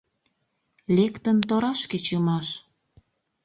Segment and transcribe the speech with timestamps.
[0.95, 2.47] Лектын, торашке чымаш?